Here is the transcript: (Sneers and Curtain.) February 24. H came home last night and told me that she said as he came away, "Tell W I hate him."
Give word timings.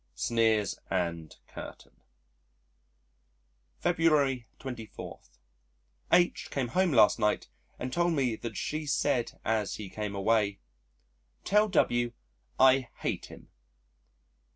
(Sneers 0.15 0.79
and 0.89 1.35
Curtain.) 1.47 2.01
February 3.77 4.47
24. 4.57 5.19
H 6.11 6.47
came 6.49 6.69
home 6.69 6.91
last 6.91 7.19
night 7.19 7.49
and 7.77 7.93
told 7.93 8.13
me 8.13 8.35
that 8.35 8.57
she 8.57 8.87
said 8.87 9.33
as 9.45 9.75
he 9.75 9.91
came 9.91 10.15
away, 10.15 10.57
"Tell 11.43 11.67
W 11.67 12.13
I 12.59 12.89
hate 13.01 13.27
him." 13.27 13.49